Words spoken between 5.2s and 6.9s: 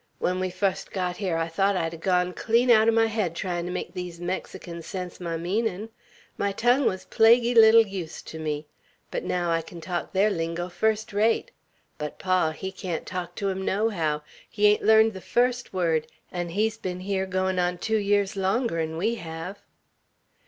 meanin'; my tongue